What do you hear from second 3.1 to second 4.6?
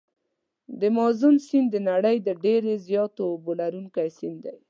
اوبو لرونکي سیند دی.